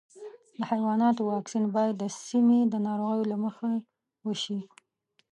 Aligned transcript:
د 0.57 0.59
حیواناتو 0.71 1.21
واکسین 1.31 1.65
باید 1.75 1.95
د 1.97 2.03
سیمې 2.27 2.59
د 2.67 2.75
ناروغیو 2.87 3.29
له 3.31 3.37
مخې 3.43 3.71
وشي. 4.25 4.59